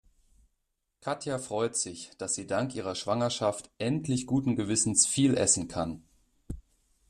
[1.01, 6.01] Katja freut sich, dass sie dank ihrer Schwangerschaft endlich guten Gewissens viel essen kann.